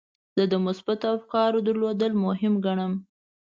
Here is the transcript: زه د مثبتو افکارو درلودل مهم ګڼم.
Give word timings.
زه 0.37 0.43
د 0.51 0.53
مثبتو 0.65 1.05
افکارو 1.17 1.57
درلودل 1.67 2.13
مهم 2.25 2.53
ګڼم. 2.65 2.93